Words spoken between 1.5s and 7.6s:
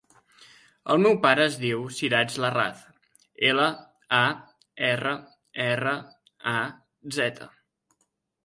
diu Siraj Larraz: ela, a, erra, erra, a, zeta.